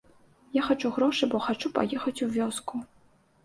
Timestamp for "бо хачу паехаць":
1.35-2.17